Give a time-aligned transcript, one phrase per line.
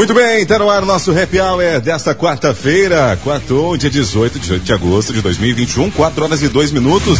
[0.00, 5.12] Muito bem, está no ar nosso happy hour desta quarta-feira, quarto, dia 18 de agosto
[5.12, 7.18] de 2021, 4 horas e 2 minutos.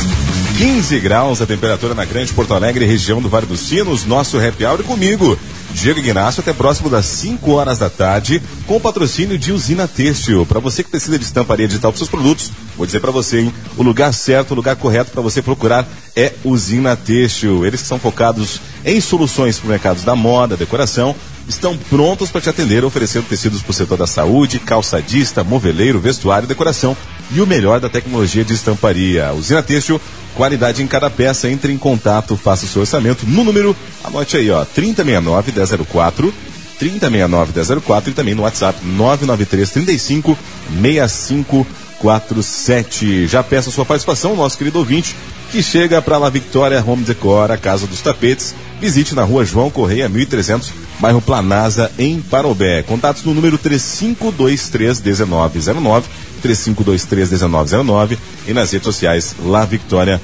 [0.56, 4.06] 15 graus a temperatura na Grande Porto Alegre, região do Vale dos Sinos.
[4.06, 5.38] Nosso happy hour comigo,
[5.72, 10.46] Diego Ignacio, até próximo das 5 horas da tarde, com o patrocínio de Usina Têxtil.
[10.46, 13.54] Para você que precisa de estamparia digital para seus produtos, vou dizer para você, hein?
[13.76, 15.86] O lugar certo, o lugar correto para você procurar
[16.16, 17.66] é Usina Têxtil.
[17.66, 21.14] Eles que são focados em soluções para mercados da moda, decoração
[21.54, 26.48] estão prontos para te atender, oferecendo tecidos para o setor da saúde, calçadista, moveleiro, vestuário,
[26.48, 26.96] decoração
[27.30, 29.32] e o melhor da tecnologia de estamparia.
[29.32, 30.00] Usina Têxtil,
[30.34, 31.50] qualidade em cada peça.
[31.50, 36.32] Entre em contato, faça o seu orçamento no número, anote aí, ó, 3069-1004,
[36.80, 40.36] 3069-1004 e também no WhatsApp 993 35
[40.80, 43.26] 6547.
[43.26, 45.14] Já peça a sua participação, nosso querido ouvinte,
[45.50, 48.54] que chega para La Victoria Home Decor, a Casa dos Tapetes.
[48.80, 52.84] Visite na rua João Correia, 1300, bairro Planasa, em Parobé.
[52.84, 56.04] Contatos no número 3523-1909,
[56.44, 58.16] 3523-1909
[58.46, 60.20] e nas redes sociais La Victoria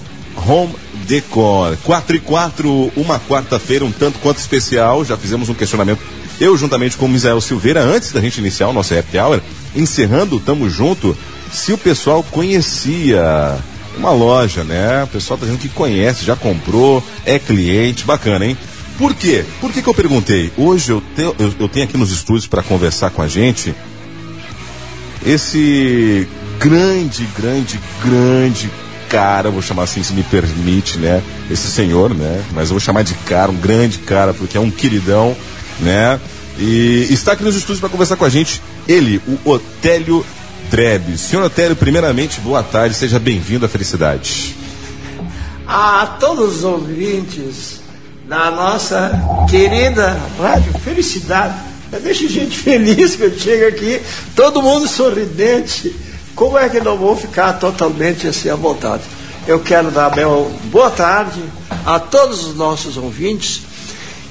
[0.47, 0.73] Home
[1.09, 1.77] Decor.
[1.83, 5.05] 4 e 4, uma quarta-feira um tanto quanto especial.
[5.05, 5.99] Já fizemos um questionamento,
[6.41, 9.41] eu juntamente com o Misael Silveira, antes da gente iniciar o nosso Happy Hour,
[9.75, 11.17] encerrando, tamo junto,
[11.53, 13.59] se o pessoal conhecia
[13.97, 15.05] uma loja, né?
[15.05, 18.57] O pessoal tá dizendo que conhece, já comprou, é cliente, bacana, hein?
[18.99, 19.45] Por quê?
[19.61, 20.53] Por que, que eu perguntei?
[20.57, 23.75] Hoje eu, te, eu, eu tenho aqui nos estúdios para conversar com a gente
[25.25, 26.27] esse
[26.59, 28.71] grande, grande, grande
[29.09, 31.23] cara, vou chamar assim, se me permite, né?
[31.51, 32.45] Esse senhor, né?
[32.53, 35.37] Mas eu vou chamar de cara, um grande cara, porque é um queridão,
[35.81, 36.21] né?
[36.59, 40.25] E está aqui nos estúdios para conversar com a gente, ele, o Otélio
[40.71, 41.21] Drebes.
[41.21, 44.57] Senhor Otélio, primeiramente, boa tarde, seja bem-vindo à Felicidade.
[45.67, 47.81] A todos os ouvintes
[48.27, 49.13] da nossa
[49.49, 51.55] querida Rádio Felicidade,
[52.03, 54.01] deixa gente feliz que eu chego aqui,
[54.35, 55.95] todo mundo sorridente.
[56.35, 59.03] Como é que não vou ficar totalmente assim à vontade?
[59.47, 61.41] Eu quero dar meu boa tarde
[61.85, 63.63] a todos os nossos ouvintes.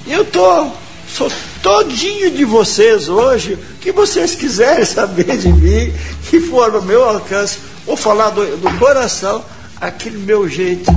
[0.06, 0.68] Eu tô,
[1.12, 1.32] sou
[1.64, 3.54] todinho de vocês hoje.
[3.54, 5.92] O que vocês quiserem saber de mim,
[6.30, 9.44] que for meu alcance, vou falar do, do coração,
[9.80, 10.92] aquele meu jeito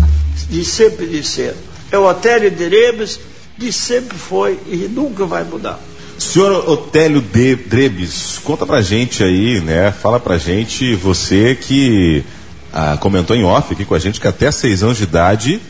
[0.48, 1.54] de sempre de ser.
[1.90, 3.20] É o Otélio Drebes,
[3.58, 5.78] que sempre foi e nunca vai mudar.
[6.18, 9.92] Senhor Otélio de Drebes, conta pra gente aí, né?
[9.92, 12.24] Fala pra gente, você que
[12.72, 15.60] ah, comentou em off aqui com a gente que até seis anos de idade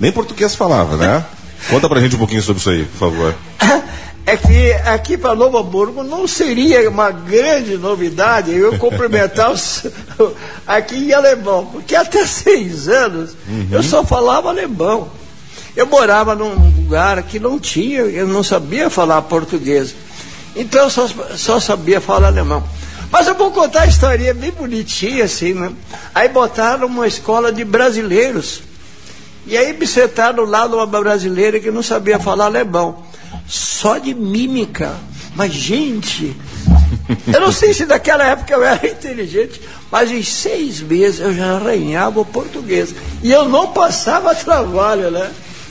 [0.00, 1.24] nem português falava, né?
[1.70, 3.34] Conta pra gente um pouquinho sobre isso aí, por favor.
[4.26, 9.84] É que aqui para Novo Hamburgo não seria uma grande novidade eu cumprimentar os,
[10.66, 13.68] aqui em alemão, porque até seis anos uhum.
[13.70, 15.08] eu só falava alemão.
[15.76, 19.94] Eu morava num lugar que não tinha, eu não sabia falar português.
[20.56, 22.62] Então eu só, só sabia falar alemão.
[23.10, 25.72] Mas eu vou contar a historinha bem bonitinha assim, né?
[26.14, 28.62] Aí botaram uma escola de brasileiros.
[29.46, 33.04] E aí me sentaram lá numa brasileira que não sabia falar alemão.
[33.46, 34.94] Só de mímica.
[35.34, 36.34] Mas, gente,
[37.32, 41.56] eu não sei se naquela época eu era inteligente, mas em seis meses eu já
[41.56, 42.94] arranhava o português.
[43.22, 45.30] E eu não passava trabalho, né?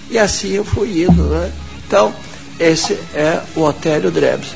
[0.10, 1.52] E assim eu fui indo, né?
[1.88, 2.14] Então,
[2.60, 4.50] esse é o Otélio Drebs.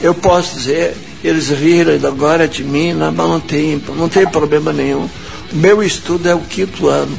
[0.00, 3.12] Eu posso dizer, eles riram agora de mim, né?
[3.14, 5.08] mas não tem, não tem problema nenhum.
[5.52, 7.18] Meu estudo é o quinto ano,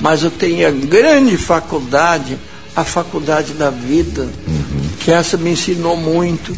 [0.00, 2.38] mas eu tenho a grande faculdade,
[2.74, 4.88] a faculdade da vida, uhum.
[5.00, 6.56] que essa me ensinou muito.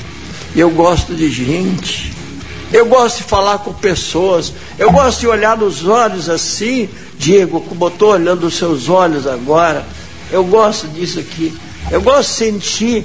[0.55, 2.12] Eu gosto de gente,
[2.73, 7.84] eu gosto de falar com pessoas, eu gosto de olhar nos olhos assim, Diego, como
[7.84, 9.84] eu estou olhando os seus olhos agora
[10.33, 11.53] eu gosto disso aqui.
[11.91, 13.05] Eu gosto de sentir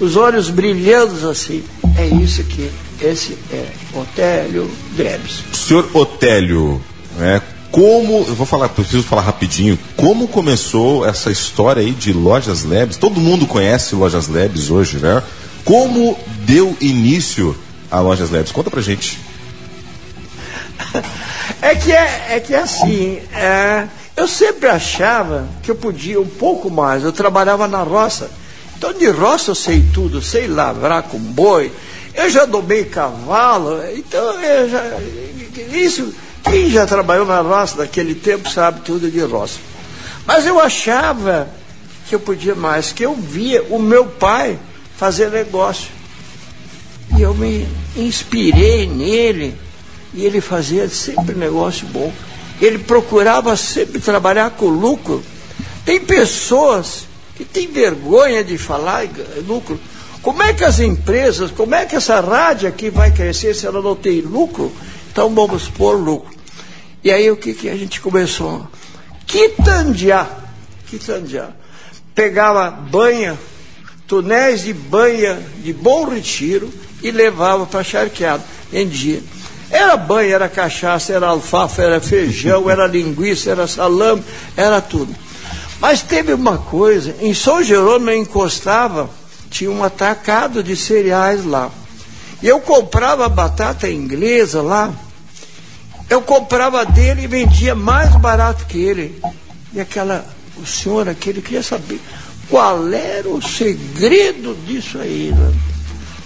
[0.00, 1.62] os olhos brilhando assim.
[1.96, 2.68] É isso aqui.
[3.00, 5.44] Esse é Otélio Drebs.
[5.52, 6.82] Senhor Otélio,
[7.16, 7.40] né,
[7.70, 12.96] como, eu vou falar, preciso falar rapidinho, como começou essa história aí de Lojas Labs?
[12.96, 15.22] Todo mundo conhece Lojas Labs hoje, né?
[15.64, 17.56] Como deu início
[17.90, 18.52] a Lojas Labs?
[18.52, 19.18] Conta pra gente.
[21.60, 26.26] É que é, é que é assim, é, eu sempre achava que eu podia um
[26.26, 27.02] pouco mais.
[27.02, 28.30] Eu trabalhava na roça.
[28.76, 31.72] Então, de roça eu sei tudo, sei lavrar com boi.
[32.14, 33.80] Eu já domei cavalo.
[33.94, 34.82] Então, eu já,
[35.72, 36.14] isso,
[36.50, 39.58] quem já trabalhou na roça naquele tempo sabe tudo de roça.
[40.26, 41.48] Mas eu achava
[42.08, 44.58] que eu podia mais, que eu via o meu pai
[44.96, 45.90] fazer negócio.
[47.16, 47.66] E eu me
[47.96, 49.54] inspirei nele.
[50.14, 52.12] E ele fazia sempre negócio bom
[52.60, 55.22] ele procurava sempre trabalhar com lucro.
[55.84, 57.04] Tem pessoas
[57.34, 59.06] que têm vergonha de falar
[59.46, 59.78] lucro.
[60.22, 63.80] Como é que as empresas, como é que essa rádio aqui vai crescer se ela
[63.80, 64.72] não tem lucro?
[65.12, 66.34] Então vamos pôr lucro.
[67.06, 68.66] E aí o que, que a gente começou?
[69.28, 70.28] Quitandear.
[70.88, 71.54] Quitandear.
[72.12, 73.38] Pegava banha,
[74.08, 76.68] tonéis de banha de bom retiro
[77.00, 78.42] e levava para charqueado.
[78.72, 79.22] Vendia.
[79.70, 84.24] Era banha, era cachaça, era alfafa, era feijão, era linguiça, era salame,
[84.56, 85.14] era tudo.
[85.78, 89.08] Mas teve uma coisa, em São Jerônimo eu encostava,
[89.48, 91.70] tinha um atacado de cereais lá.
[92.42, 94.92] E eu comprava batata inglesa lá,
[96.08, 99.20] eu comprava dele e vendia mais barato que ele.
[99.72, 100.24] E aquela,
[100.56, 102.00] o senhor aquele queria saber
[102.48, 105.32] qual era o segredo disso aí.
[105.36, 105.52] Né?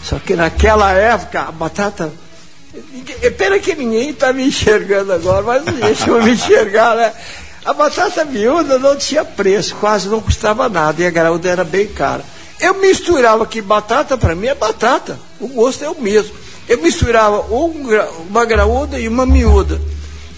[0.04, 2.12] Só que naquela época a batata.
[3.36, 7.12] Pena que ninguém está me enxergando agora, mas deixa eu me enxergar, né?
[7.64, 11.88] A batata miúda não tinha preço, quase não custava nada, e a graúda era bem
[11.88, 12.24] cara.
[12.60, 16.34] Eu misturava que batata para mim é batata, o gosto é o mesmo.
[16.70, 17.88] Eu misturava um,
[18.28, 19.80] uma graúda e uma miúda.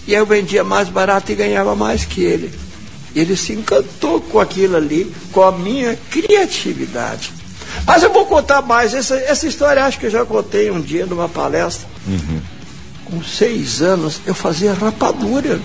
[0.07, 2.51] E eu vendia mais barato e ganhava mais que ele.
[3.15, 7.31] Ele se encantou com aquilo ali, com a minha criatividade.
[7.85, 8.95] Mas eu vou contar mais.
[8.95, 11.87] Essa, essa história acho que eu já contei um dia numa palestra.
[12.07, 12.41] Uhum.
[13.05, 15.61] Com seis anos eu fazia rapadura.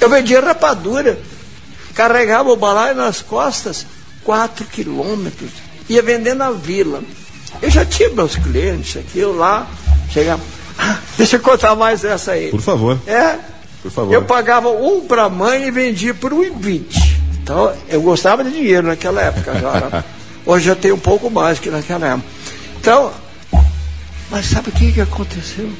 [0.00, 1.18] Eu vendia rapadura,
[1.94, 3.84] carregava o balaio nas costas,
[4.22, 5.50] quatro quilômetros,
[5.88, 7.02] ia vender na vila.
[7.62, 9.68] Eu já tinha meus clientes aqui, eu lá,
[10.10, 10.42] chegava.
[10.78, 12.50] Ah, deixa eu contar mais essa aí.
[12.50, 12.98] Por favor.
[13.06, 13.38] É.
[13.82, 14.12] Por favor.
[14.12, 17.14] Eu pagava um para a mãe e vendia por 1,20.
[17.42, 20.04] Então, eu gostava de dinheiro naquela época agora.
[20.46, 22.28] Hoje eu tenho um pouco mais que naquela época.
[22.80, 23.12] Então,
[24.30, 25.70] mas sabe o que, que aconteceu?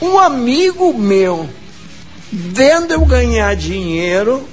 [0.00, 1.48] Um amigo meu
[2.30, 4.48] vendo eu ganhar dinheiro,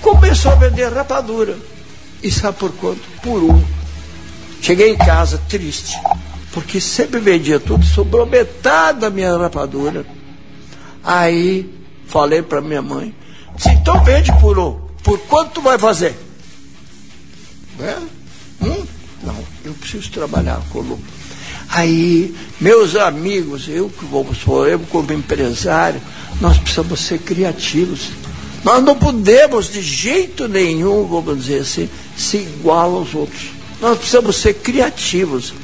[0.00, 1.56] começou a vender rapadura.
[2.22, 3.00] E sabe por quanto?
[3.22, 3.62] Por um.
[4.60, 5.98] Cheguei em casa triste,
[6.52, 10.04] porque sempre vendia tudo, sobrou metade da minha rapadura.
[11.02, 11.68] Aí
[12.06, 13.14] falei para minha mãe,
[13.56, 14.58] se então vende por
[15.02, 16.14] por quanto tu vai fazer?
[17.80, 17.96] É?
[18.62, 18.86] Hum?
[19.22, 20.98] Não, eu preciso trabalhar com.
[21.68, 26.00] Aí, meus amigos, eu que vamos eu como empresário,
[26.40, 28.10] nós precisamos ser criativos.
[28.64, 33.59] Nós não podemos, de jeito nenhum, vamos dizer assim, se igual aos outros.
[33.80, 35.54] Nós precisamos ser criativos.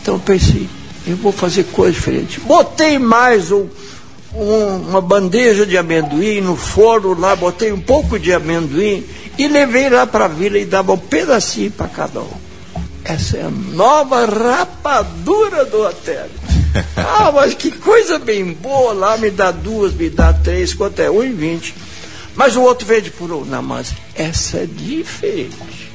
[0.00, 0.68] Então pensei,
[1.06, 2.40] eu vou fazer coisa diferente.
[2.40, 3.66] Botei mais um,
[4.34, 9.04] um, uma bandeja de amendoim no forno lá, botei um pouco de amendoim
[9.38, 12.48] e levei lá para a vila e dava um pedacinho para cada um.
[13.04, 16.26] Essa é a nova rapadura do hotel.
[16.96, 21.10] Ah, mas que coisa bem boa lá, me dá duas, me dá três, quanto é?
[21.10, 21.74] Um e vinte.
[22.36, 23.44] Mas o outro vende por um.
[23.44, 25.90] Não, mas essa é diferente.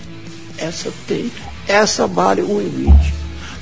[0.57, 1.31] Essa tem,
[1.67, 3.13] essa vale um e vinte.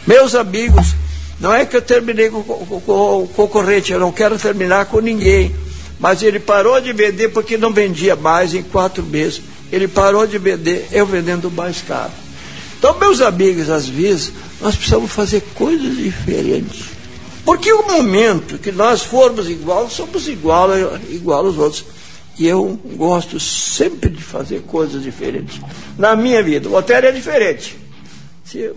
[0.05, 0.95] Meus amigos,
[1.39, 4.99] não é que eu terminei com, com, com o concorrente, eu não quero terminar com
[4.99, 5.55] ninguém.
[5.99, 9.41] Mas ele parou de vender porque não vendia mais em quatro meses.
[9.71, 12.11] Ele parou de vender, eu vendendo mais caro.
[12.77, 16.85] Então, meus amigos, às vezes, nós precisamos fazer coisas diferentes.
[17.45, 20.69] Porque o momento que nós formos igual, somos igual,
[21.07, 21.85] igual aos outros.
[22.39, 25.61] E eu gosto sempre de fazer coisas diferentes.
[25.97, 27.77] Na minha vida, o hotel é diferente.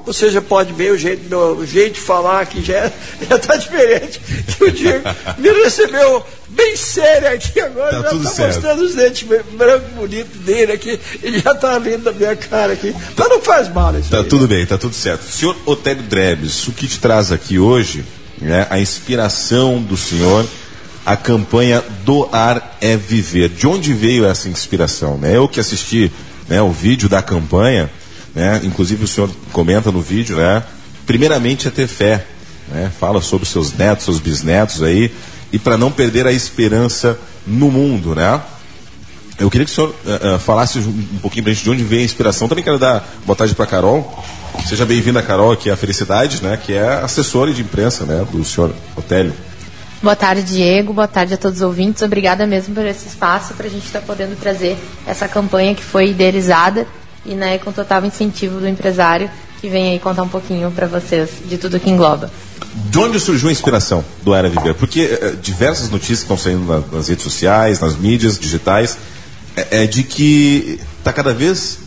[0.06, 4.20] Você já pode ver o jeito, meu jeito de falar que já está diferente.
[4.20, 5.02] Que o Diego
[5.38, 10.72] me recebeu bem sério aqui agora, tá já está mostrando os dentes branco bonito dele
[10.72, 11.00] aqui.
[11.22, 12.94] Ele já está rindo da minha cara aqui.
[13.16, 14.10] Mas não faz mal isso.
[14.10, 15.24] Tá aí, tudo bem, tá tudo certo.
[15.24, 18.04] Senhor Otélio Drebes, o que te traz aqui hoje
[18.40, 20.46] né, a inspiração do senhor,
[21.04, 23.48] a campanha Doar é Viver.
[23.48, 25.18] De onde veio essa inspiração?
[25.18, 25.36] Né?
[25.36, 26.10] Eu que assisti
[26.48, 27.90] né, o vídeo da campanha,
[28.34, 30.62] né, inclusive o senhor comenta no vídeo, né,
[31.06, 32.26] primeiramente é ter fé,
[32.68, 35.12] né, fala sobre seus netos, seus bisnetos aí,
[35.52, 38.40] e para não perder a esperança no mundo, né?
[39.38, 41.82] Eu queria que o senhor uh, uh, falasse um pouquinho para a gente de onde
[41.82, 42.46] veio a inspiração.
[42.46, 44.24] Também quero dar boa tarde para Carol.
[44.64, 46.56] Seja bem-vinda, Carol, que é a Felicidade, né?
[46.56, 48.24] Que é assessora de imprensa, né?
[48.30, 49.34] Do senhor Otélio.
[50.00, 50.92] Boa tarde, Diego.
[50.92, 52.02] Boa tarde a todos os ouvintes.
[52.02, 54.76] Obrigada mesmo por esse espaço para a gente estar tá podendo trazer
[55.06, 56.86] essa campanha que foi idealizada
[57.26, 61.30] e né, com total incentivo do empresário que vem aí contar um pouquinho para vocês
[61.46, 62.30] de tudo que engloba.
[62.74, 64.74] De onde surgiu a inspiração do Era Viver?
[64.74, 68.98] Porque é, diversas notícias estão saindo na, nas redes sociais, nas mídias digitais,
[69.56, 71.78] é, é de que está cada vez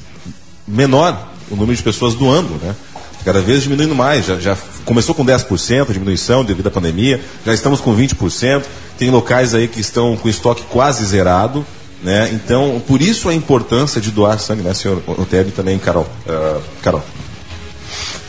[0.67, 2.75] menor o número de pessoas doando, né?
[3.23, 4.25] Cada vez diminuindo mais.
[4.25, 8.63] Já, já começou com 10% diminuição devido à pandemia, já estamos com 20%.
[8.97, 11.63] Tem locais aí que estão com estoque quase zerado.
[12.01, 12.29] Né?
[12.33, 16.07] Então, por isso a importância de doar sangue, né, senhor Otélio também Carol.
[16.25, 17.03] Uh, Carol.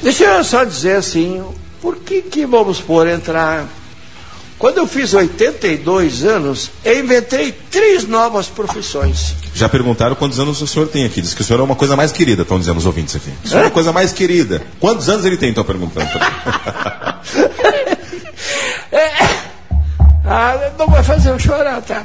[0.02, 1.44] Deixa eu só dizer assim,
[1.80, 3.66] por que que vamos por entrar?
[4.58, 9.36] Quando eu fiz 82 anos, eu inventei três novas profissões.
[9.54, 11.20] Já perguntaram quantos anos o senhor tem aqui.
[11.20, 13.32] Diz que o senhor é uma coisa mais querida, estão dizendo os ouvintes aqui.
[13.44, 14.60] O senhor é uma coisa mais querida.
[14.80, 16.08] Quantos anos ele tem, estão perguntando.
[18.90, 19.12] é,
[20.24, 22.04] ah, não vai fazer eu chorar, tá?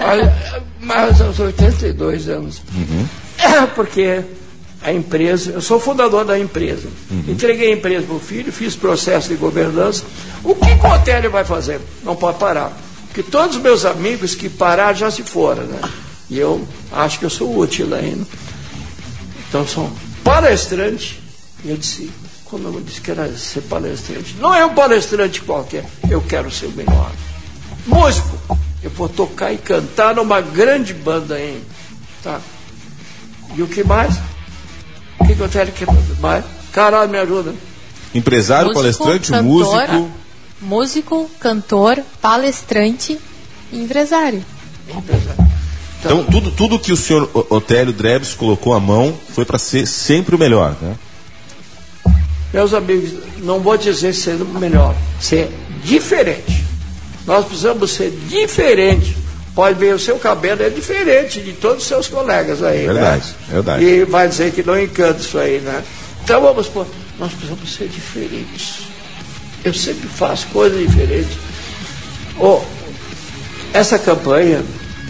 [0.00, 2.62] Olha, mas aos 82 anos.
[2.74, 3.06] Uhum.
[3.74, 4.22] Porque
[4.82, 6.88] a empresa, eu sou fundador da empresa.
[7.10, 7.24] Uhum.
[7.28, 10.04] Entreguei a empresa para o filho, fiz processo de governança.
[10.42, 11.80] O que, o Otélio vai fazer?
[12.02, 12.76] Não pode parar.
[13.06, 15.80] Porque todos os meus amigos que pararam já se foram, né?
[16.28, 18.26] E eu acho que eu sou útil ainda.
[19.48, 19.90] Então sou
[20.22, 21.22] palestrante.
[21.64, 22.10] E eu disse,
[22.44, 26.66] quando eu disse que era ser palestrante, não é um palestrante qualquer, eu quero ser
[26.66, 27.10] o melhor.
[27.86, 31.64] Músico, eu vou tocar e cantar numa grande banda ainda.
[32.22, 32.38] Tá?
[33.56, 34.14] E o que mais?
[35.18, 35.86] O que, que eu tenho que
[36.20, 36.44] mais?
[36.70, 37.54] Caralho, me ajuda.
[38.14, 40.10] Empresário, músico, palestrante, cantora, músico.
[40.60, 43.18] Músico, cantor, palestrante
[43.72, 44.44] e empresário.
[44.88, 45.48] Empresário.
[45.98, 49.86] Então, então, tudo, tudo que o senhor Otélio Drebs colocou à mão foi para ser
[49.86, 50.94] sempre o melhor, né?
[52.52, 55.50] Meus amigos, não vou dizer ser o melhor, ser
[55.82, 56.63] diferente.
[57.26, 62.08] Nós precisamos ser diferente pode ver o seu cabelo é diferente de todos os seus
[62.08, 62.86] colegas aí.
[62.86, 62.92] Né?
[62.92, 63.34] Verdade, né?
[63.54, 63.84] verdade.
[63.84, 65.82] E vai dizer que não encanta isso aí, né?
[66.22, 66.86] Então vamos pôr,
[67.18, 68.88] nós precisamos ser diferentes.
[69.64, 71.38] Eu sempre faço coisas diferentes.
[72.38, 72.60] Oh,
[73.72, 74.62] essa campanha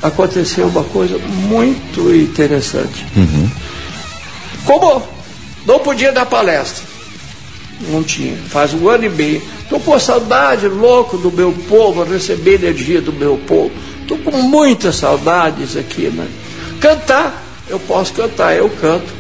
[0.03, 3.07] aconteceu uma coisa muito interessante.
[3.17, 3.51] Uhum.
[4.65, 5.03] Como
[5.67, 6.85] não podia dar palestra,
[7.89, 9.54] não tinha, faz um ano e meio.
[9.65, 13.73] Estou com saudade louco do meu povo, receber energia do meu povo.
[14.03, 16.29] Estou com muitas saudades aqui, né?
[16.81, 19.13] Cantar, eu posso cantar, eu canto.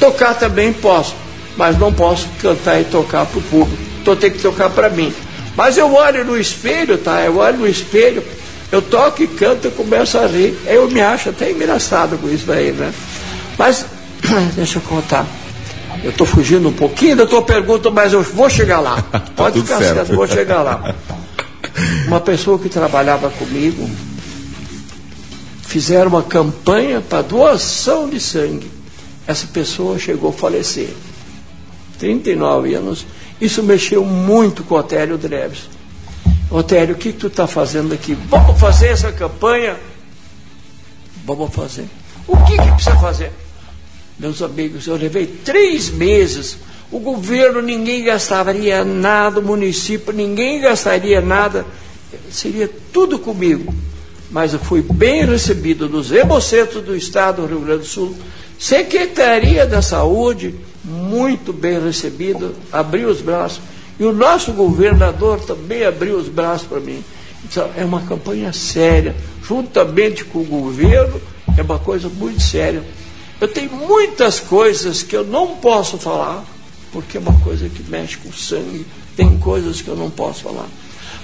[0.00, 1.14] Tocar também posso,
[1.56, 3.82] mas não posso cantar e tocar para o público.
[4.02, 5.14] Então tenho que tocar para mim.
[5.56, 7.20] Mas eu olho no espelho, tá?
[7.20, 8.22] Eu olho no espelho,
[8.72, 10.58] eu toco e canto e começo a rir.
[10.66, 12.92] Eu me acho até engraçado com isso daí, né?
[13.56, 13.86] Mas,
[14.56, 15.24] deixa eu contar.
[16.04, 19.02] Eu estou fugindo um pouquinho da tua pergunta, mas eu vou chegar lá.
[19.10, 20.94] Tá Pode ficar certo, certo, vou chegar lá.
[22.06, 23.88] Uma pessoa que trabalhava comigo,
[25.62, 28.70] fizeram uma campanha para doação de sangue.
[29.26, 30.90] Essa pessoa chegou a falecer.
[31.98, 33.06] 39 anos.
[33.40, 35.70] Isso mexeu muito com o Otélio Dreves.
[36.50, 38.14] Otélio, o que, que tu está fazendo aqui?
[38.28, 39.76] Vamos fazer essa campanha?
[41.24, 41.86] Vamos fazer.
[42.28, 43.32] O que, que precisa fazer?
[44.18, 46.58] Meus amigos, eu levei três meses.
[46.90, 51.66] O governo, ninguém gastaria nada, o município, ninguém gastaria nada.
[52.30, 53.74] Seria tudo comigo
[54.34, 58.16] mas eu fui bem recebido nos Hemocentros do Estado do Rio Grande do Sul,
[58.58, 63.60] Secretaria da Saúde, muito bem recebido, abriu os braços,
[63.96, 67.04] e o nosso governador também abriu os braços para mim.
[67.44, 69.14] Então, é uma campanha séria,
[69.46, 71.20] juntamente com o governo,
[71.56, 72.82] é uma coisa muito séria.
[73.40, 76.44] Eu tenho muitas coisas que eu não posso falar,
[76.92, 78.86] porque é uma coisa que mexe com o sangue,
[79.16, 80.68] tem coisas que eu não posso falar.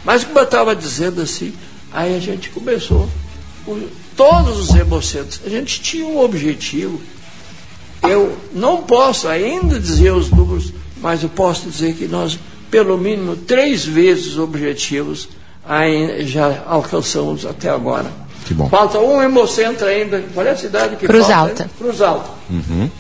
[0.05, 1.52] Mas como eu estava dizendo assim,
[1.93, 3.09] Aí a gente começou,
[4.17, 7.00] todos os hemocentros, a gente tinha um objetivo.
[8.02, 12.38] Eu não posso ainda dizer os números, mas eu posso dizer que nós,
[12.71, 15.29] pelo mínimo, três vezes os objetivos
[16.21, 18.11] já alcançamos até agora.
[18.50, 18.69] Que bom.
[18.69, 20.25] Falta um hemocentro ainda.
[20.35, 21.62] Qual é a cidade que Cruz falta?
[21.62, 21.71] Alta.
[21.78, 22.30] Cruz Alta.
[22.50, 22.90] Uhum.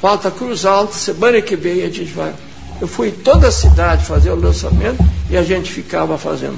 [0.00, 0.96] Falta Cruz Alta.
[0.96, 2.32] Semana que vem a gente vai.
[2.80, 6.56] Eu fui em toda a cidade fazer o lançamento e a gente ficava fazendo.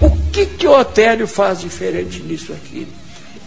[0.00, 2.86] O que, que o Otélio faz diferente nisso aqui?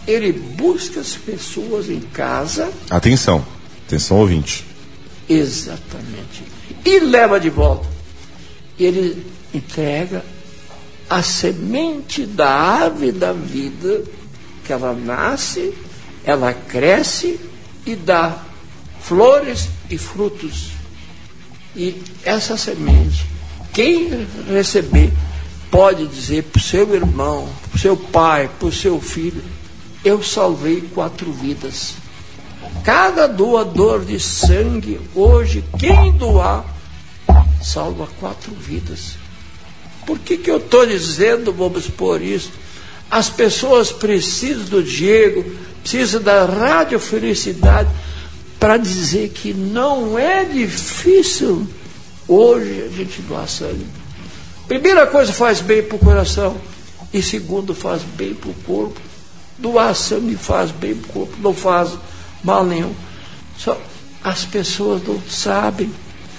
[0.06, 2.70] Ele busca as pessoas em casa.
[2.90, 3.42] Atenção,
[3.86, 4.66] atenção ouvinte.
[5.30, 6.44] Exatamente.
[6.84, 7.88] E leva de volta.
[8.78, 10.22] Ele entrega
[11.08, 14.02] a semente da árvore da vida,
[14.72, 15.74] que ela nasce,
[16.24, 17.38] ela cresce
[17.84, 18.42] e dá
[19.00, 20.70] flores e frutos.
[21.76, 23.26] E essa semente,
[23.72, 25.12] quem receber
[25.70, 29.42] pode dizer para o seu irmão, para o seu pai, para o seu filho:
[30.04, 31.94] Eu salvei quatro vidas.
[32.84, 36.64] Cada doador de sangue, hoje, quem doar,
[37.62, 39.16] salva quatro vidas.
[40.06, 42.50] Por que, que eu estou dizendo, vamos por isso?
[43.12, 45.44] As pessoas precisam do Diego,
[45.82, 47.90] precisam da rádio felicidade
[48.58, 51.68] para dizer que não é difícil
[52.26, 53.86] hoje a gente doar sangue.
[54.66, 56.56] Primeira coisa, faz bem para o coração.
[57.12, 58.98] E segundo, faz bem para o corpo.
[59.58, 61.90] Doar sangue faz bem para o corpo, não faz
[62.42, 62.94] mal nenhum.
[63.58, 63.78] Só
[64.24, 65.92] as pessoas não sabem.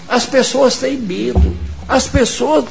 [0.07, 1.55] As pessoas têm medo,
[1.87, 2.65] as pessoas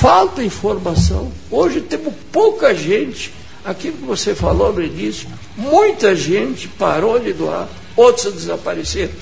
[0.00, 1.32] falta informação.
[1.50, 3.32] Hoje temos pouca gente,
[3.64, 9.12] aquilo que você falou no início, muita gente parou de doar, outros desapareceram.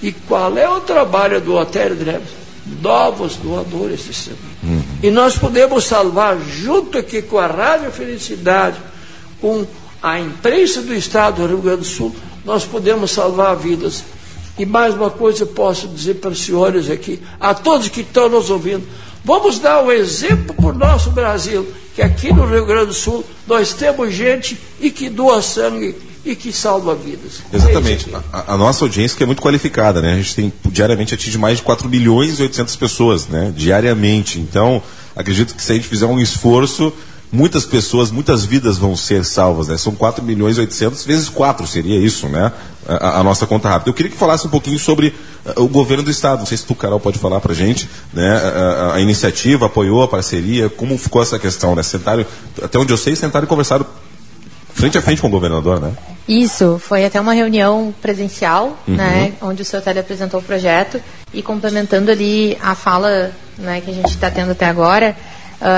[0.00, 2.28] E qual é o trabalho do Hotel Dreves?
[2.80, 4.38] Novos doadores de sangue.
[4.62, 4.82] Uhum.
[5.02, 8.78] E nós podemos salvar, junto aqui com a Rádio Felicidade,
[9.40, 9.66] com
[10.00, 14.04] a imprensa do Estado do Rio Grande do Sul, nós podemos salvar vidas.
[14.56, 18.28] E mais uma coisa eu posso dizer para os senhores aqui, a todos que estão
[18.28, 18.86] nos ouvindo,
[19.24, 23.24] vamos dar um exemplo para o nosso Brasil, que aqui no Rio Grande do Sul
[23.46, 27.42] nós temos gente e que doa sangue e que salva vidas.
[27.52, 28.08] Exatamente.
[28.12, 30.14] É a, a, nossa audiência que é muito qualificada, né?
[30.14, 33.52] A gente tem diariamente atinge mais de 4 milhões e 800 pessoas, né?
[33.54, 34.38] Diariamente.
[34.38, 34.82] Então,
[35.14, 36.92] acredito que se a gente fizer um esforço,
[37.34, 39.76] muitas pessoas, muitas vidas vão ser salvas, né?
[39.76, 42.52] São 4 milhões e 800 vezes 4 seria isso, né?
[42.86, 43.90] A, a, nossa conta rápida.
[43.90, 45.14] Eu queria que falasse um pouquinho sobre
[45.44, 46.38] uh, o governo do estado.
[46.38, 48.36] Não sei se tu, Carol, pode falar pra gente, né?
[48.36, 51.82] A, a, iniciativa apoiou a parceria, como ficou essa questão, né?
[51.82, 52.24] Sentaram,
[52.62, 53.84] até onde eu sei, sentaram e conversaram
[54.72, 55.92] frente a frente com o governador, né?
[56.28, 58.94] Isso, foi até uma reunião presencial, uhum.
[58.94, 61.00] né, onde o seu Tele apresentou o projeto
[61.34, 65.14] e complementando ali a fala né, que a gente está tendo até agora,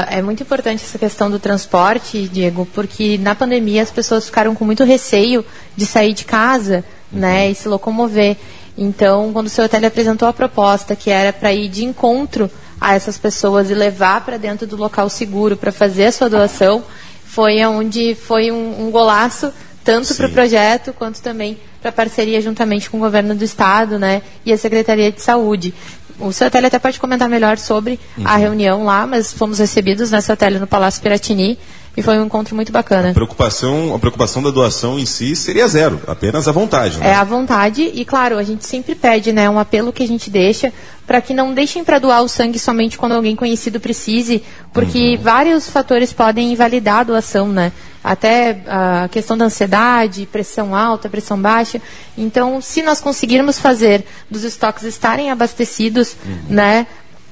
[0.08, 4.64] é muito importante essa questão do transporte, Diego, porque na pandemia as pessoas ficaram com
[4.64, 5.44] muito receio
[5.76, 7.20] de sair de casa uhum.
[7.20, 8.36] né, e se locomover.
[8.76, 12.94] Então, quando o seu Tele apresentou a proposta, que era para ir de encontro a
[12.94, 16.84] essas pessoas e levar para dentro do local seguro para fazer a sua doação,
[17.24, 19.52] foi onde foi um, um golaço
[19.82, 23.98] tanto para o projeto quanto também para a parceria juntamente com o governo do estado,
[23.98, 25.72] né, e a Secretaria de Saúde.
[26.18, 28.26] O seu Tele até pode comentar melhor sobre uhum.
[28.26, 31.58] a reunião lá, mas fomos recebidos na seu Tele no Palácio Piratini
[31.96, 33.10] e foi um encontro muito bacana.
[33.10, 36.98] A preocupação, a preocupação da doação em si seria zero, apenas a vontade.
[36.98, 37.08] Né?
[37.08, 40.28] É a vontade e, claro, a gente sempre pede, né, um apelo que a gente
[40.28, 40.72] deixa
[41.06, 45.22] para que não deixem para doar o sangue somente quando alguém conhecido precise, porque uhum.
[45.22, 47.72] vários fatores podem invalidar a doação, né?
[48.02, 51.80] Até a questão da ansiedade, pressão alta, pressão baixa.
[52.18, 56.38] Então, se nós conseguirmos fazer dos estoques estarem abastecidos, uhum.
[56.48, 56.86] né?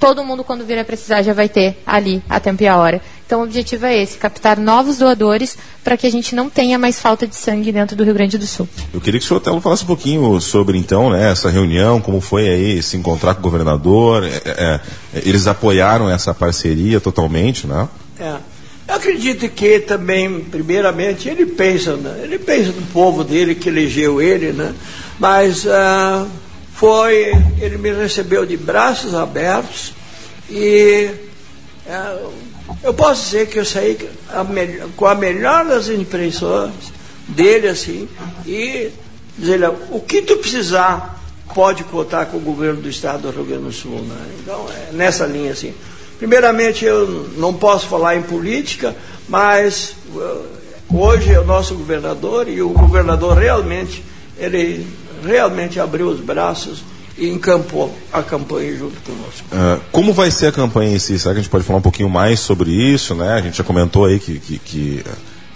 [0.04, 3.00] todo mundo, quando vir a precisar, já vai ter ali a tempo e a hora.
[3.26, 7.00] Então, o objetivo é esse: captar novos doadores para que a gente não tenha mais
[7.00, 8.68] falta de sangue dentro do Rio Grande do Sul.
[8.92, 12.20] Eu queria que o senhor Telo falasse um pouquinho sobre, então, né, essa reunião, como
[12.20, 14.24] foi aí se encontrar com o governador.
[14.24, 14.80] É, é,
[15.14, 17.88] é eles apoiaram essa parceria totalmente, né?
[18.18, 18.36] É.
[18.86, 22.20] Eu acredito que também, primeiramente, ele pensa, né?
[22.22, 24.74] ele pensa no povo dele que elegeu ele, né?
[25.18, 25.64] Mas.
[25.64, 29.94] Uh foi, ele me recebeu de braços abertos
[30.50, 31.08] e
[31.86, 32.18] é,
[32.82, 34.44] eu posso dizer que eu saí a
[34.96, 36.92] com a melhor das impressões
[37.28, 38.08] dele assim
[38.46, 38.90] e
[39.38, 41.20] dizer o que tu precisar
[41.54, 44.16] pode contar com o governo do estado do Rio Grande do Sul, né?
[44.40, 45.74] Então é nessa linha assim.
[46.18, 48.94] Primeiramente eu não posso falar em política,
[49.28, 50.42] mas uh,
[50.92, 54.02] hoje é o nosso governador e o governador realmente
[54.38, 54.86] ele
[55.24, 56.82] realmente abriu os braços
[57.16, 59.46] e encampou a campanha junto conosco.
[59.52, 61.18] Uh, como vai ser a campanha em si?
[61.18, 63.14] Será que a gente pode falar um pouquinho mais sobre isso?
[63.14, 63.32] Né?
[63.32, 65.04] A gente já comentou aí que, que, que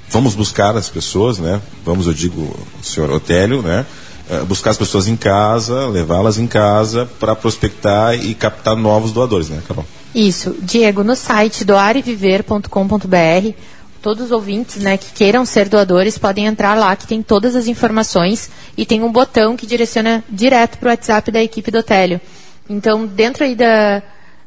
[0.09, 1.61] vamos buscar as pessoas, né?
[1.85, 2.43] Vamos, eu digo,
[2.81, 3.85] o senhor Otélio, né?
[4.31, 9.49] Uh, buscar as pessoas em casa, levá-las em casa para prospectar e captar novos doadores,
[9.49, 9.85] né, Carol?
[10.15, 10.55] Isso.
[10.63, 13.55] Diego, no site doareviver.com.br
[14.03, 17.67] todos os ouvintes né, que queiram ser doadores podem entrar lá, que tem todas as
[17.67, 22.21] informações e tem um botão que direciona direto para o WhatsApp da equipe do Otélio.
[22.69, 24.03] Então, dentro aí da,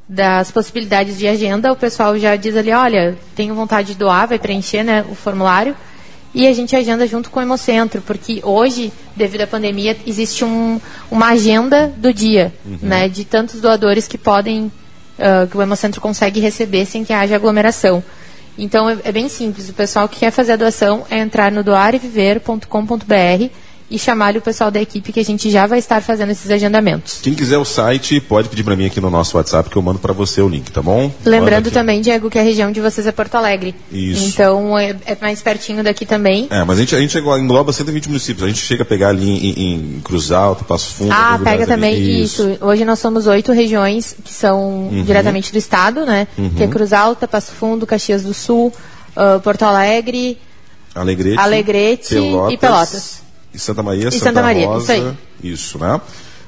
[0.08, 4.40] das possibilidades de agenda, o pessoal já diz ali, olha, tenho vontade de doar, vai
[4.40, 5.76] preencher né, o formulário
[6.34, 10.80] e a gente agenda junto com o Hemocentro, porque hoje, devido à pandemia, existe um,
[11.10, 12.78] uma agenda do dia, uhum.
[12.82, 14.72] né, de tantos doadores que podem,
[15.20, 18.02] uh, que o Hemocentro consegue receber sem que haja aglomeração.
[18.62, 19.70] Então é, é, bem simples.
[19.70, 23.50] O pessoal que quer fazer a doação é entrar no doareviver.com.br
[23.92, 27.20] e chamar o pessoal da equipe que a gente já vai estar fazendo esses agendamentos.
[27.22, 30.00] Quem quiser o site, pode pedir para mim aqui no nosso WhatsApp que eu mando
[30.00, 31.12] para você o link, tá bom?
[31.26, 33.76] Lembrando também, Diego, que a região de vocês é Porto Alegre.
[33.92, 34.30] Isso.
[34.30, 36.48] Então é, é mais pertinho daqui também.
[36.50, 38.46] É, mas a gente, a gente engloba 120 municípios.
[38.46, 41.12] A gente chega a pegar ali em, em Cruz Alto, Passo Fundo.
[41.12, 42.50] Ah, pega também isso.
[42.50, 42.66] isso.
[42.66, 45.04] Hoje nós somos oito regiões que são uhum.
[45.04, 46.28] diretamente do estado, né?
[46.38, 46.50] Uhum.
[46.52, 48.74] Que é Cruz Alta, Passo Fundo, Caxias do Sul,
[49.18, 50.38] uh, Porto Alegre,
[50.94, 53.21] Alegrete, Alegrete Pelotas, e Pelotas.
[53.54, 55.18] E Santa Maria, e Santa, Santa Maria, Rosa, isso aí.
[55.44, 56.00] Isso, né?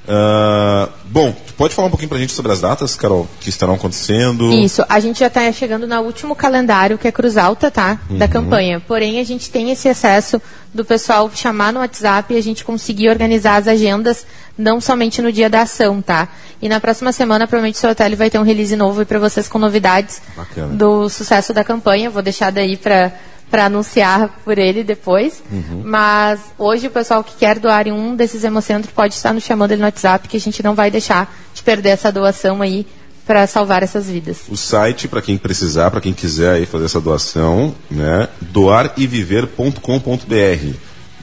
[0.04, 3.76] Uh, bom, pode falar um pouquinho para a gente sobre as datas, Carol, que estarão
[3.76, 4.52] acontecendo?
[4.52, 8.00] Isso, a gente já está chegando no último calendário, que é Cruz Alta, tá?
[8.10, 8.18] Uhum.
[8.18, 8.82] Da campanha.
[8.86, 10.42] Porém, a gente tem esse acesso
[10.74, 14.26] do pessoal chamar no WhatsApp e a gente conseguir organizar as agendas,
[14.58, 16.28] não somente no dia da ação, tá?
[16.62, 19.48] E na próxima semana, provavelmente, o seu hotel vai ter um release novo para vocês
[19.48, 20.76] com novidades Bacana.
[20.76, 22.10] do sucesso da campanha.
[22.10, 23.14] Vou deixar daí para
[23.54, 25.44] para anunciar por ele depois.
[25.52, 25.84] Uhum.
[25.86, 29.74] Mas hoje o pessoal que quer doar em um desses hemocentros pode estar nos chamando
[29.74, 32.88] ele no WhatsApp, que a gente não vai deixar de perder essa doação aí
[33.28, 34.38] para salvar essas vidas.
[34.50, 38.28] O site, para quem precisar, para quem quiser aí fazer essa doação, né?
[38.42, 40.74] doariviver.com.br.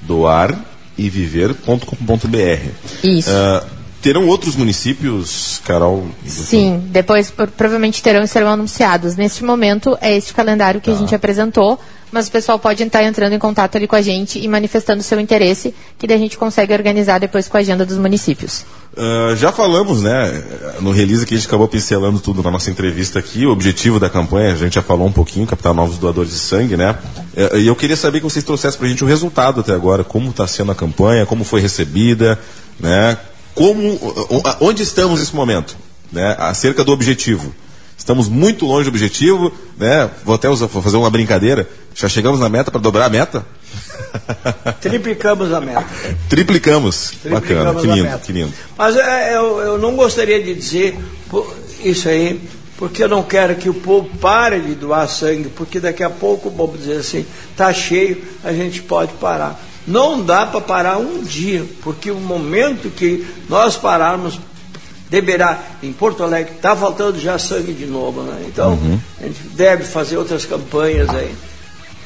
[0.02, 2.70] Doariviver.com.br.
[3.02, 3.28] Isso.
[3.28, 3.66] Uh,
[4.00, 6.06] terão outros municípios, Carol?
[6.24, 9.16] Sim, depois provavelmente terão e serão anunciados.
[9.16, 10.96] Neste momento é este calendário que tá.
[10.96, 11.76] a gente apresentou
[12.12, 15.20] mas o pessoal pode estar entrando em contato ali com a gente e manifestando seu
[15.20, 18.64] interesse, que daí a gente consegue organizar depois com a agenda dos municípios.
[18.96, 20.42] Uh, já falamos, né,
[20.80, 24.10] no release que a gente acabou pincelando tudo na nossa entrevista aqui, o objetivo da
[24.10, 26.96] campanha, a gente já falou um pouquinho, captar novos doadores de sangue, né,
[27.36, 30.02] uh, e eu queria saber que vocês trouxessem para a gente o resultado até agora,
[30.02, 32.38] como está sendo a campanha, como foi recebida,
[32.80, 33.16] né,
[33.54, 33.98] como,
[34.60, 35.76] onde estamos nesse momento,
[36.10, 37.54] né, acerca do objetivo.
[38.00, 40.10] Estamos muito longe do objetivo, né?
[40.24, 41.68] Vou até usar, vou fazer uma brincadeira.
[42.00, 43.44] Já chegamos na meta para dobrar a meta?
[44.80, 45.84] Triplicamos a meta.
[46.30, 47.10] Triplicamos.
[47.22, 48.54] Triplicamos Bacana, que lindo, que lindo.
[48.78, 50.98] Mas é, eu, eu não gostaria de dizer
[51.84, 52.40] isso aí,
[52.78, 56.48] porque eu não quero que o povo pare de doar sangue, porque daqui a pouco,
[56.48, 59.62] vamos dizer assim, está cheio, a gente pode parar.
[59.86, 64.40] Não dá para parar um dia, porque o momento que nós pararmos
[65.10, 68.46] deverá, em Porto Alegre, está faltando já sangue de novo, né?
[68.46, 68.98] Então, uhum.
[69.20, 71.34] a gente deve fazer outras campanhas aí.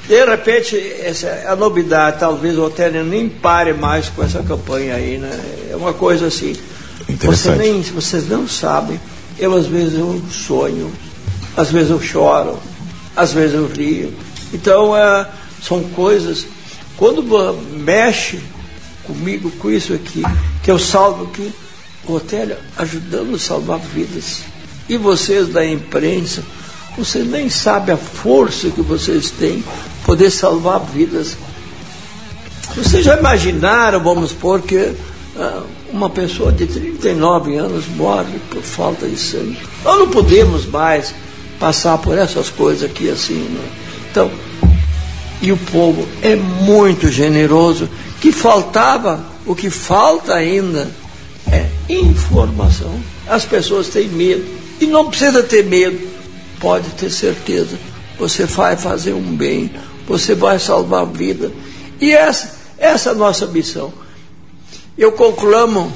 [0.07, 4.97] De repente, essa é a novidade, talvez o hotel nem pare mais com essa campanha
[4.97, 5.40] aí, né?
[5.71, 6.55] É uma coisa assim.
[7.23, 9.01] Você nem, vocês não sabem.
[9.38, 10.93] Eu às vezes eu sonho,
[11.57, 12.59] às vezes eu choro,
[13.17, 14.12] às vezes eu rio.
[14.53, 15.27] Então, é,
[15.62, 16.47] são coisas.
[16.97, 17.23] Quando
[17.73, 18.38] mexe
[19.05, 20.23] comigo com isso aqui,
[20.62, 21.51] que eu salvo aqui,
[22.07, 24.43] o Otélio ajudando a salvar vidas.
[24.87, 26.45] E vocês da imprensa,
[26.97, 29.64] vocês nem sabem a força que vocês têm
[30.05, 31.37] poder salvar vidas.
[32.77, 39.07] Vocês já imaginaram, vamos supor, que uh, uma pessoa de 39 anos morre por falta
[39.07, 39.59] de sangue?
[39.85, 41.14] Nós não podemos mais
[41.59, 43.35] passar por essas coisas aqui assim.
[43.35, 43.69] Né?
[44.11, 44.31] Então,
[45.40, 47.88] e o povo é muito generoso,
[48.21, 50.90] que faltava, o que falta ainda
[51.51, 52.99] é informação.
[53.29, 54.45] As pessoas têm medo.
[54.81, 56.01] E não precisa ter medo.
[56.59, 57.79] Pode ter certeza.
[58.19, 59.71] Você vai fazer um bem.
[60.07, 61.51] Você vai salvar a vida.
[62.01, 63.93] E essa, essa é a nossa missão.
[64.97, 65.93] Eu conclamo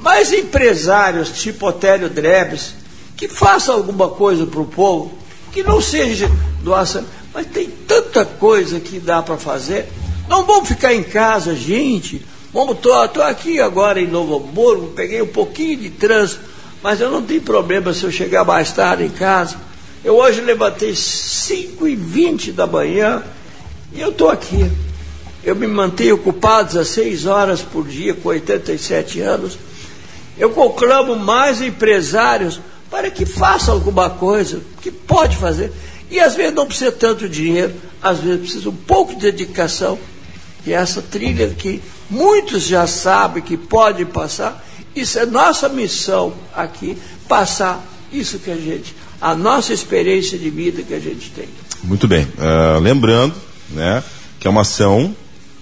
[0.00, 2.74] mais empresários, tipo Otélio Drebes,
[3.16, 5.12] que façam alguma coisa para o povo,
[5.52, 6.30] que não seja
[6.62, 9.88] doação, mas tem tanta coisa que dá para fazer.
[10.28, 12.24] Não vamos ficar em casa, gente.
[12.52, 16.40] Como estou aqui agora em Novo Hamburgo, peguei um pouquinho de trânsito,
[16.82, 19.56] mas eu não tenho problema se eu chegar mais tarde em casa.
[20.04, 23.22] Eu hoje levantei 5 e 20 da manhã
[23.92, 24.70] e eu estou aqui.
[25.42, 29.58] Eu me mantenho ocupado 16 horas por dia com 87 anos.
[30.36, 35.72] Eu conclamo mais empresários para que façam alguma coisa, que pode fazer.
[36.10, 39.98] E às vezes não precisa tanto dinheiro, às vezes precisa um pouco de dedicação.
[40.66, 44.64] E essa trilha aqui Muitos já sabem que pode passar.
[44.96, 46.96] Isso é nossa missão aqui,
[47.28, 51.48] passar isso que a gente, a nossa experiência de vida que a gente tem.
[51.82, 52.24] Muito bem.
[52.24, 53.34] Uh, lembrando,
[53.70, 54.02] né,
[54.38, 55.14] que é uma ação,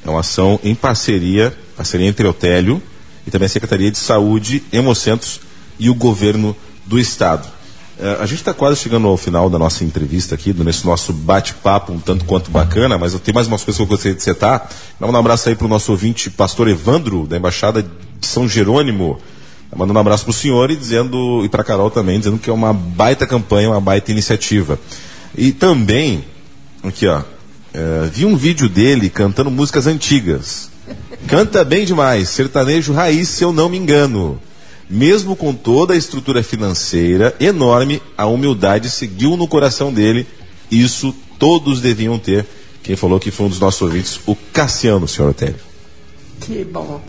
[0.05, 2.83] é uma ação em parceria, parceria entre Otélio
[3.27, 5.41] e também a Secretaria de Saúde, Hemocentros
[5.79, 7.47] e o Governo do Estado.
[7.99, 11.93] Uh, a gente está quase chegando ao final da nossa entrevista aqui, nesse nosso bate-papo
[11.93, 14.71] um tanto quanto bacana, mas eu tenho mais umas coisas que eu gostaria de citar.
[15.01, 19.19] Dá um abraço aí para o nosso ouvinte, pastor Evandro, da Embaixada de São Jerônimo.
[19.75, 22.53] Mandando um abraço para o senhor e dizendo, e para Carol também, dizendo que é
[22.53, 24.79] uma baita campanha, uma baita iniciativa.
[25.37, 26.25] E também,
[26.83, 27.25] aqui ó, uh,
[28.11, 30.71] vi um vídeo dele cantando músicas antigas.
[31.27, 34.41] Canta bem demais, sertanejo raiz, se eu não me engano.
[34.89, 40.27] Mesmo com toda a estrutura financeira enorme, a humildade seguiu no coração dele.
[40.71, 42.47] Isso todos deviam ter.
[42.85, 45.57] Quem falou que foi um dos nossos ouvintes, o Cassiano, senhor Otélio.
[46.41, 47.03] Que bom.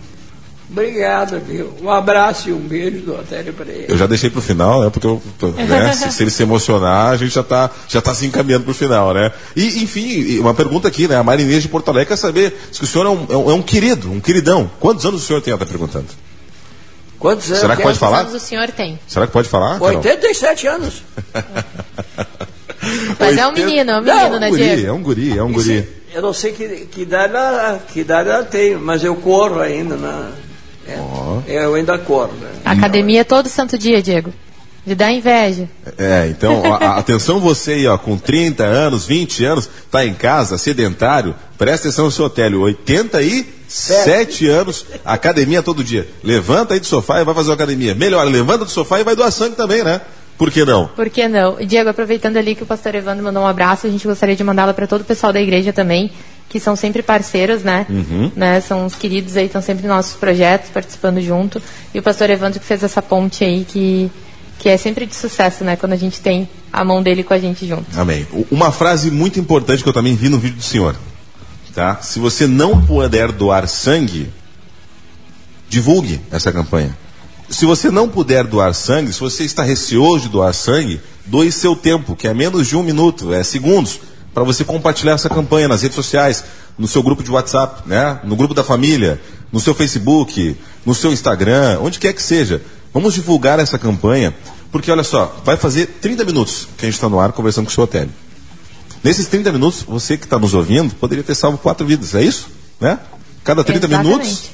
[0.70, 1.74] Obrigado, viu?
[1.82, 3.86] Um abraço e um beijo do Otélio para ele.
[3.88, 4.90] Eu já deixei para o final, né?
[4.90, 5.22] Porque eu,
[5.66, 8.72] né, se, se, ele se emocionar, a gente já está já tá se encaminhando para
[8.72, 9.32] o final, né?
[9.56, 11.16] E, enfim, uma pergunta aqui, né?
[11.16, 13.54] A Marinês de Porto Alegre quer saber se o senhor é um, é um, é
[13.54, 14.70] um querido, um queridão.
[14.80, 15.54] Quantos anos o senhor tem?
[15.54, 16.08] Ela está perguntando.
[17.18, 17.62] Quantos anos?
[17.62, 18.18] Será que pode falar?
[18.18, 19.00] Quantos anos o senhor tem?
[19.08, 19.80] Será que pode falar?
[19.80, 19.98] Carol?
[19.98, 21.02] 87 anos.
[23.20, 24.88] Mas é um 80 menino, é um menino, Não, né, É um guri, Diego?
[24.88, 25.90] é um guri, é um Isso, guri.
[26.14, 29.96] eu não sei que, que, idade ela, que idade ela tem, mas eu corro ainda.
[29.96, 30.32] Na,
[30.88, 31.42] é, Ó.
[31.48, 32.34] Eu ainda corro.
[32.40, 32.50] Né?
[32.66, 34.34] Academia todo santo dia, Diego.
[34.86, 35.68] De dar inveja.
[35.98, 40.58] É, então, a- atenção você aí, ó, com 30 anos, 20 anos, tá em casa,
[40.58, 46.08] sedentário, presta atenção no seu hotel, 87 anos, academia todo dia.
[46.24, 47.94] Levanta aí do sofá e vai fazer uma academia.
[47.96, 50.00] Melhor, levanta do sofá e vai doar sangue também, né?
[50.38, 50.88] Por que não?
[50.88, 51.56] Por que não?
[51.66, 54.74] Diego, aproveitando ali que o pastor Evandro mandou um abraço, a gente gostaria de mandá-lo
[54.74, 56.12] para todo o pessoal da igreja também,
[56.50, 57.86] que são sempre parceiros, né?
[58.36, 58.62] né?
[58.62, 61.62] São os queridos aí, estão sempre nos nossos projetos, participando junto.
[61.94, 64.10] E o pastor Evandro que fez essa ponte aí, que,
[64.60, 65.76] que é sempre de sucesso, né?
[65.76, 67.86] Quando a gente tem a mão dele com a gente junto.
[68.00, 68.26] Amém.
[68.50, 70.96] Uma frase muito importante que eu também vi no vídeo do senhor.
[71.74, 71.98] Tá?
[72.02, 74.30] Se você não puder doar sangue,
[75.70, 76.98] divulgue essa campanha.
[77.50, 81.76] Se você não puder doar sangue, se você está receoso de doar sangue, doe seu
[81.76, 84.00] tempo, que é menos de um minuto, é segundos,
[84.38, 86.44] para você compartilhar essa campanha nas redes sociais,
[86.78, 88.20] no seu grupo de WhatsApp, né?
[88.24, 89.20] no grupo da família,
[89.52, 92.62] no seu Facebook, no seu Instagram, onde quer que seja.
[92.94, 94.32] Vamos divulgar essa campanha,
[94.72, 97.72] porque olha só, vai fazer 30 minutos que a gente está no ar conversando com
[97.72, 98.12] o seu Otélio.
[99.04, 102.48] Nesses 30 minutos, você que está nos ouvindo, poderia ter salvo quatro vidas, é isso?
[102.80, 103.00] Né?
[103.44, 104.08] Cada 30 Exatamente.
[104.08, 104.50] minutos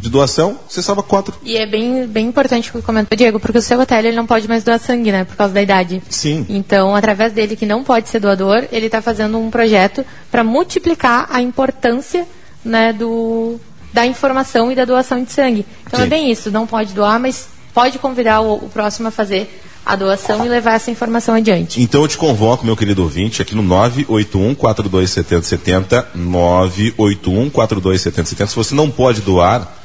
[0.00, 1.34] de doação, você salva quatro.
[1.42, 4.26] E é bem, bem importante o que comentou, Diego, porque o seu hotel ele não
[4.26, 5.24] pode mais doar sangue, né?
[5.24, 6.02] Por causa da idade.
[6.08, 6.46] Sim.
[6.48, 11.26] Então, através dele, que não pode ser doador, ele está fazendo um projeto para multiplicar
[11.30, 12.26] a importância
[12.64, 13.58] né, do,
[13.92, 15.66] da informação e da doação de sangue.
[15.86, 16.06] Então Sim.
[16.06, 19.50] é bem isso, não pode doar, mas pode convidar o, o próximo a fazer
[19.84, 21.82] a doação e levar essa informação adiante.
[21.82, 28.74] Então eu te convoco, meu querido ouvinte, aqui no 981 427070 981 427070 Se você
[28.74, 29.81] não pode doar,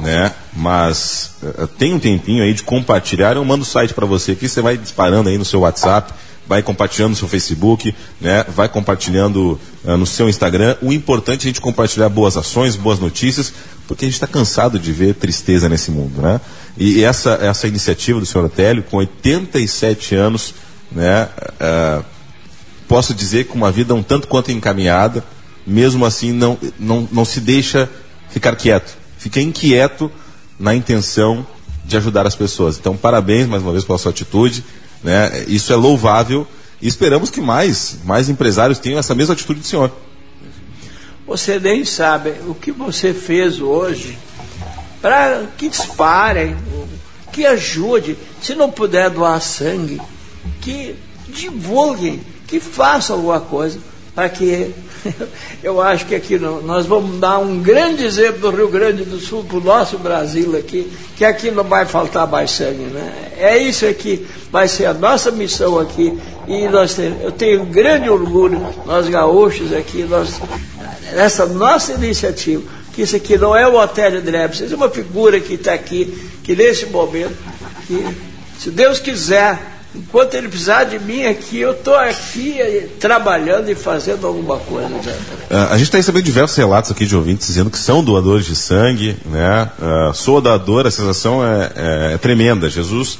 [0.00, 4.32] né, mas eh, tem um tempinho aí de compartilhar, eu mando o site para você
[4.32, 6.12] aqui, você vai disparando aí no seu WhatsApp,
[6.46, 10.76] vai compartilhando no seu Facebook, né, vai compartilhando ah, no seu Instagram.
[10.80, 13.52] O importante é a gente compartilhar boas ações, boas notícias,
[13.88, 16.40] porque a gente está cansado de ver tristeza nesse mundo, né?
[16.76, 20.54] E essa essa iniciativa do senhor Otélio, com 87 anos,
[20.92, 21.28] né,
[21.58, 22.02] ah,
[22.86, 25.24] posso dizer que uma vida um tanto quanto encaminhada,
[25.66, 27.88] mesmo assim não, não, não se deixa
[28.30, 29.05] ficar quieto.
[29.26, 30.08] Fica inquieto
[30.56, 31.44] na intenção
[31.84, 32.78] de ajudar as pessoas.
[32.78, 34.64] Então, parabéns mais uma vez pela sua atitude.
[35.02, 35.46] Né?
[35.48, 36.46] Isso é louvável
[36.80, 39.90] e esperamos que mais, mais empresários tenham essa mesma atitude do senhor.
[41.26, 44.16] Você nem sabe o que você fez hoje
[45.02, 46.56] para que disparem,
[47.32, 48.16] que ajude.
[48.40, 50.00] Se não puder doar sangue,
[50.60, 50.94] que
[51.26, 53.80] divulguem, que façam alguma coisa
[54.32, 54.72] que
[55.62, 59.44] eu acho que aqui nós vamos dar um grande exemplo do Rio Grande do Sul
[59.44, 63.32] para o nosso Brasil aqui, que aqui não vai faltar mais sangue, né?
[63.36, 68.66] É isso aqui, vai ser a nossa missão aqui e nós eu tenho grande orgulho,
[68.86, 70.40] nós gaúchos aqui, nós,
[71.14, 72.62] nessa nossa iniciativa,
[72.94, 75.74] que isso aqui não é o Hotel de Neves, isso é uma figura que está
[75.74, 77.36] aqui, que nesse momento,
[77.86, 78.02] que
[78.58, 83.74] se Deus quiser, enquanto ele precisar de mim aqui, eu estou aqui eh, trabalhando e
[83.74, 84.88] fazendo alguma coisa.
[85.50, 88.54] Ah, a gente está recebendo diversos relatos aqui de ouvintes dizendo que são doadores de
[88.54, 89.70] sangue, né?
[89.80, 92.68] Ah, sou doador, a sensação é, é- é tremenda.
[92.68, 93.18] Jesus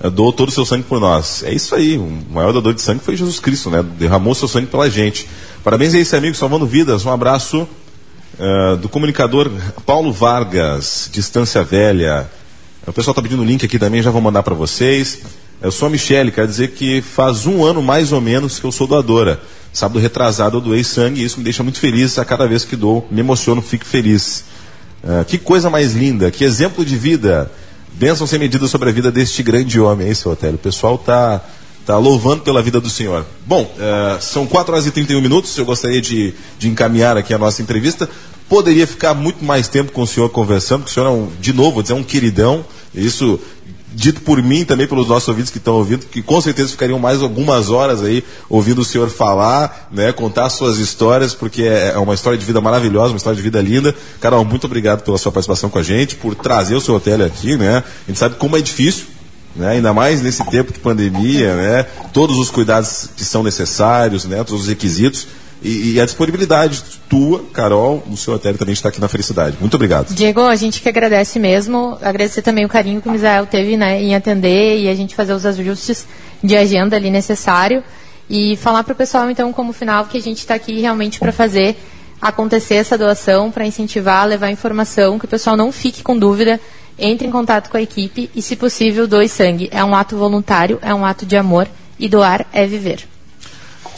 [0.00, 1.42] ah, doou todo o seu sangue por nós.
[1.42, 3.84] É isso aí, o maior doador de sangue foi Jesus Cristo, né?
[3.98, 5.28] Derramou seu sangue pela gente.
[5.64, 7.04] Parabéns a esse amigo salvando vidas.
[7.04, 7.66] Um abraço
[8.38, 9.50] ah, do comunicador
[9.86, 12.28] Paulo Vargas, Distância Velha.
[12.86, 15.18] O pessoal está pedindo o link aqui também, já vou mandar para vocês.
[15.60, 18.70] Eu sou a Michele, quero dizer que faz um ano mais ou menos que eu
[18.70, 19.40] sou doadora.
[19.72, 22.76] Sábado retrasado eu doei sangue e isso me deixa muito feliz a cada vez que
[22.76, 23.06] dou.
[23.10, 24.44] Me emociono, fico feliz.
[25.02, 27.50] Ah, que coisa mais linda, que exemplo de vida.
[27.92, 30.54] Bênção sem medida sobre a vida deste grande homem, é isso, Otélio.
[30.54, 31.44] O pessoal está
[31.84, 33.26] tá louvando pela vida do senhor.
[33.44, 37.38] Bom, ah, são 4 horas e 31 minutos, eu gostaria de, de encaminhar aqui a
[37.38, 38.08] nossa entrevista.
[38.48, 41.52] Poderia ficar muito mais tempo com o senhor conversando, porque o senhor é, um, de
[41.52, 42.64] novo, vou dizer, um queridão.
[42.94, 43.38] Isso
[43.98, 47.20] dito por mim também pelos nossos ouvintes que estão ouvindo, que com certeza ficariam mais
[47.20, 52.14] algumas horas aí ouvindo o senhor falar, né, contar suas histórias, porque é é uma
[52.14, 53.94] história de vida maravilhosa, uma história de vida linda.
[54.20, 57.56] Carol, muito obrigado pela sua participação com a gente, por trazer o seu hotel aqui,
[57.56, 57.78] né?
[57.78, 59.06] A gente sabe como é difícil,
[59.56, 59.70] né?
[59.70, 61.86] Ainda mais nesse tempo de pandemia, né?
[62.12, 64.44] Todos os cuidados que são necessários, né?
[64.44, 65.26] Todos os requisitos.
[65.62, 69.56] E, e a disponibilidade tua, Carol, no seu hotel também está aqui na felicidade.
[69.60, 70.14] Muito obrigado.
[70.14, 74.00] Diego, a gente que agradece mesmo, agradecer também o carinho que o Misael teve né,
[74.00, 76.06] em atender e a gente fazer os ajustes
[76.42, 77.82] de agenda ali necessário
[78.30, 81.32] e falar para o pessoal então como final que a gente está aqui realmente para
[81.32, 81.76] fazer
[82.20, 86.60] acontecer essa doação, para incentivar, levar informação, que o pessoal não fique com dúvida
[86.98, 89.68] entre em contato com a equipe e, se possível, doe sangue.
[89.70, 91.68] É um ato voluntário, é um ato de amor
[91.98, 93.06] e doar é viver.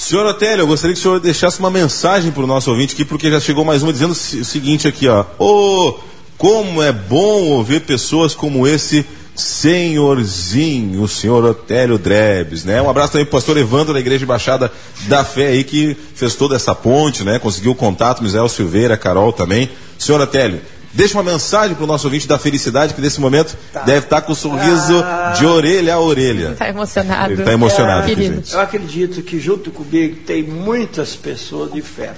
[0.01, 3.05] Senhor Otélio, eu gostaria que o senhor deixasse uma mensagem para o nosso ouvinte aqui,
[3.05, 5.27] porque já chegou mais uma dizendo o seguinte aqui, ó.
[5.39, 6.01] Ô, oh,
[6.39, 9.05] como é bom ouvir pessoas como esse
[9.37, 12.81] senhorzinho, o senhor Otélio Drebes, né?
[12.81, 14.73] Um abraço também para o pastor Evandro da Igreja Baixada
[15.07, 17.39] da Fé aí, que fez toda essa ponte, né?
[17.39, 19.69] Conseguiu o contato, Misael Silveira, Carol também.
[19.99, 23.83] Senhor Otélio, Deixa uma mensagem para o nosso ouvinte da felicidade, que nesse momento tá.
[23.83, 25.33] deve estar tá com o um sorriso ah.
[25.39, 26.51] de orelha a orelha.
[26.53, 27.33] Está emocionado.
[27.33, 28.09] Ele está emocionado.
[28.09, 32.13] É, aqui, eu acredito que junto comigo tem muitas pessoas de fé.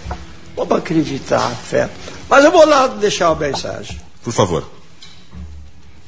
[0.56, 1.90] Vamos acreditar fé.
[2.30, 4.00] Mas eu vou lá deixar uma mensagem.
[4.22, 4.66] Por favor.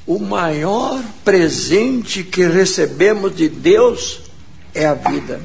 [0.07, 4.20] O maior presente que recebemos de Deus
[4.74, 5.40] é a vida.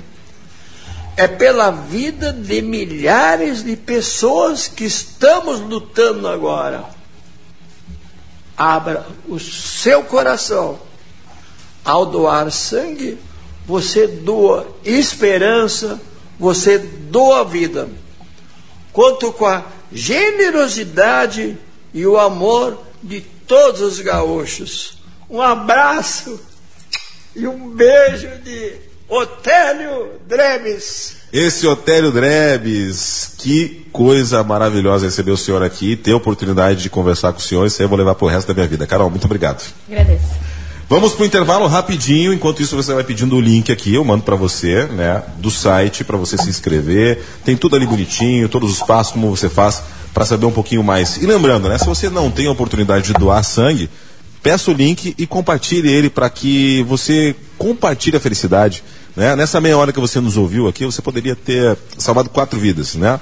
[1.17, 6.98] É pela vida de milhares de pessoas que estamos lutando agora
[8.59, 10.77] abra o seu coração.
[11.85, 13.17] Ao doar sangue,
[13.65, 15.99] você doa esperança,
[16.37, 17.87] você doa vida.
[18.91, 21.57] Conto com a generosidade
[21.93, 24.97] e o amor de todos os gaúchos.
[25.29, 26.39] Um abraço
[27.33, 31.17] e um beijo de Otélio Dremes.
[31.33, 37.33] Esse Otélio Drebes, que coisa maravilhosa receber o senhor aqui, ter a oportunidade de conversar
[37.33, 38.87] com o senhor, isso aí eu vou levar pro resto da minha vida.
[38.87, 39.63] Carol, muito obrigado.
[39.87, 40.25] Agradeço.
[40.87, 44.35] Vamos pro intervalo rapidinho, enquanto isso você vai pedindo o link aqui, eu mando para
[44.35, 47.23] você, né, do site para você se inscrever.
[47.45, 49.83] Tem tudo ali bonitinho, todos os passos como você faz
[50.15, 51.17] para saber um pouquinho mais.
[51.17, 53.87] E lembrando, né, se você não tem a oportunidade de doar sangue,
[54.41, 58.83] peça o link e compartilhe ele para que você compartilhe a felicidade
[59.19, 59.35] né?
[59.35, 62.95] Nessa meia hora que você nos ouviu aqui, você poderia ter salvado quatro vidas.
[62.95, 63.19] Né?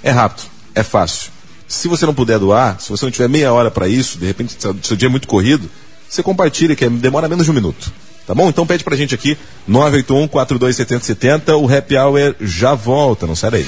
[0.00, 1.32] É rápido, é fácil.
[1.66, 4.56] Se você não puder doar, se você não tiver meia hora para isso, de repente
[4.82, 5.68] seu dia é muito corrido,
[6.08, 7.92] você compartilha, que é, demora menos de um minuto.
[8.26, 8.48] Tá bom?
[8.48, 9.36] Então pede pra gente aqui,
[9.66, 13.66] 981 427070 o Happy Hour já volta, não sai daí.